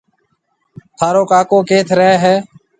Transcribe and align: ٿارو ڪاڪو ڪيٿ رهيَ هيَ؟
ٿارو 0.97 1.21
ڪاڪو 1.31 1.57
ڪيٿ 1.69 1.87
رهيَ 1.97 2.13
هيَ؟ 2.23 2.35